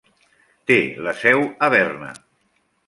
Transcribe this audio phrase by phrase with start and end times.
[0.71, 0.77] Té
[1.09, 2.13] la seu a Berna.